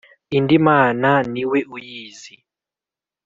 [0.37, 2.35] indi mana ni we uyizi